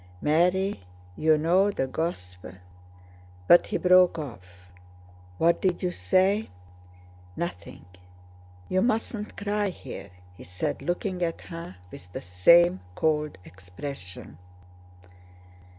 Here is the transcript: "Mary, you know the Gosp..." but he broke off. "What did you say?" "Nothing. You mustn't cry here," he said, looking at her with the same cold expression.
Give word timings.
"Mary, 0.19 0.79
you 1.15 1.37
know 1.37 1.69
the 1.69 1.85
Gosp..." 1.85 2.43
but 3.47 3.67
he 3.67 3.77
broke 3.77 4.17
off. 4.17 4.71
"What 5.37 5.61
did 5.61 5.83
you 5.83 5.91
say?" 5.91 6.49
"Nothing. 7.35 7.85
You 8.67 8.81
mustn't 8.81 9.37
cry 9.37 9.69
here," 9.69 10.09
he 10.35 10.43
said, 10.43 10.81
looking 10.81 11.21
at 11.23 11.41
her 11.41 11.75
with 11.91 12.11
the 12.13 12.21
same 12.21 12.79
cold 12.95 13.37
expression. 13.45 14.39